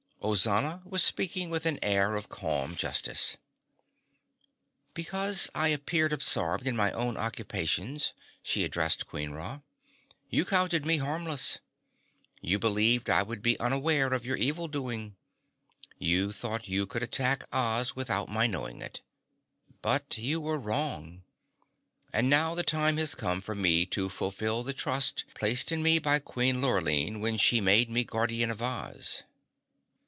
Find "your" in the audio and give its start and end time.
14.23-14.37